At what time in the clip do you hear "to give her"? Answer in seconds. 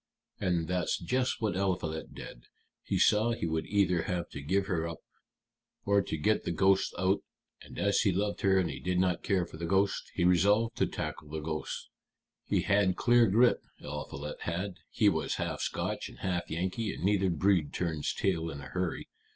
4.29-4.87